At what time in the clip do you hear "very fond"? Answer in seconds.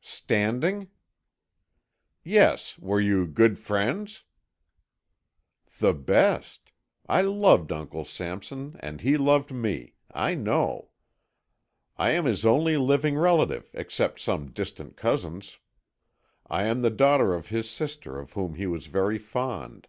18.86-19.88